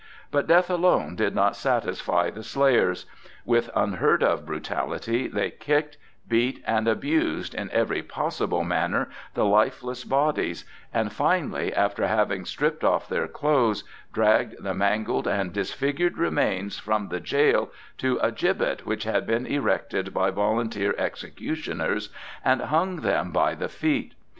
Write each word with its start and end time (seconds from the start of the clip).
But 0.31 0.47
death 0.47 0.67
alone 0.71 1.15
did 1.15 1.35
not 1.35 1.55
satisfy 1.55 2.31
the 2.31 2.41
slayers. 2.41 3.05
With 3.45 3.69
unheard 3.75 4.23
of 4.23 4.47
brutality 4.47 5.27
they 5.27 5.51
kicked, 5.51 5.99
beat 6.27 6.63
and 6.65 6.87
abused, 6.87 7.53
in 7.53 7.69
every 7.69 8.01
possible 8.01 8.63
manner, 8.63 9.09
the 9.35 9.45
lifeless 9.45 10.03
bodies, 10.03 10.65
and 10.91 11.13
finally, 11.13 11.71
after 11.71 12.07
having 12.07 12.45
stripped 12.45 12.83
off 12.83 13.07
their 13.07 13.27
clothes, 13.27 13.83
dragged 14.11 14.55
the 14.63 14.73
mangled 14.73 15.27
and 15.27 15.53
disfigured 15.53 16.17
remains 16.17 16.79
from 16.79 17.09
the 17.09 17.19
jail 17.19 17.71
to 17.99 18.17
a 18.23 18.31
gibbet 18.31 18.87
which 18.87 19.03
had 19.03 19.27
been 19.27 19.45
erected 19.45 20.15
by 20.15 20.31
volunteer 20.31 20.95
executioners, 20.97 22.09
and 22.43 22.59
hung 22.59 23.01
them 23.01 23.31
by 23.31 23.53
the 23.53 23.69
feet. 23.69 24.15